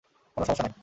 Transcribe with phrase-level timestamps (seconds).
[0.37, 0.73] কোনো সমস্যা নাই।